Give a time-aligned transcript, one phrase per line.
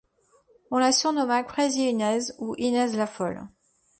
[0.71, 3.45] On la surnomma Crazy Inez, ou Inez la Folle.